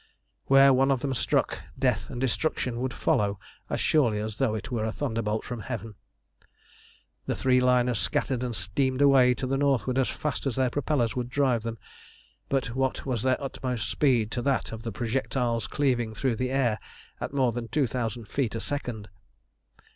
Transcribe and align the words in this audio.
Where 0.47 0.73
one 0.73 0.89
of 0.89 1.01
them 1.01 1.13
struck, 1.13 1.61
death 1.77 2.09
and 2.09 2.19
destruction 2.19 2.79
would 2.81 2.91
follow 2.91 3.37
as 3.69 3.79
surely 3.79 4.17
as 4.17 4.39
though 4.39 4.55
it 4.55 4.71
were 4.71 4.83
a 4.83 4.91
thunderbolt 4.91 5.45
from 5.45 5.59
Heaven. 5.59 5.93
The 7.27 7.35
three 7.35 7.61
liners 7.61 7.99
scattered 7.99 8.41
and 8.41 8.55
steamed 8.55 8.99
away 9.03 9.35
to 9.35 9.45
the 9.45 9.59
northward 9.59 9.99
as 9.99 10.09
fast 10.09 10.47
as 10.47 10.55
their 10.55 10.71
propellers 10.71 11.15
would 11.15 11.29
drive 11.29 11.61
them. 11.61 11.77
But 12.49 12.73
what 12.73 13.05
was 13.05 13.21
their 13.21 13.39
utmost 13.39 13.91
speed 13.91 14.31
to 14.31 14.41
that 14.41 14.71
of 14.71 14.81
the 14.81 14.91
projectiles 14.91 15.67
cleaving 15.67 16.15
through 16.15 16.37
the 16.37 16.49
air 16.49 16.79
at 17.19 17.31
more 17.31 17.51
than 17.51 17.67
two 17.67 17.85
thousand 17.85 18.25
feet 18.27 18.55
a 18.55 18.59
second? 18.59 19.07